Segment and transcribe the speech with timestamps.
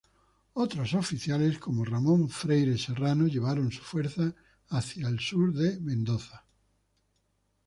[0.53, 4.33] Otros oficiales, como Ramón Freire Serrano, llevaron sus fuerzas
[4.69, 6.43] hacia el sur de Mendoza.